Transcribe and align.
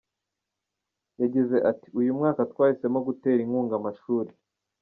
Yagize 1.21 1.57
ati 1.71 1.87
“Uyu 1.99 2.11
mwaka 2.17 2.41
twahisemo 2.51 2.99
gutera 3.07 3.39
inkunga 3.43 3.73
amashuri. 3.79 4.31